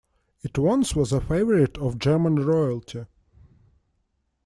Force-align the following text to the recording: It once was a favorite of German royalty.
It 0.41 0.57
once 0.57 0.95
was 0.95 1.11
a 1.13 1.21
favorite 1.21 1.77
of 1.77 1.99
German 1.99 2.37
royalty. 2.37 3.05